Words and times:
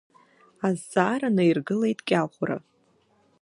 Азҵаара 0.67 1.29
наиргылеит 1.35 1.99
Кьаӷәра. 2.07 2.57